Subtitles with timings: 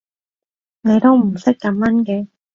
[0.81, 2.25] 你都唔識感恩嘅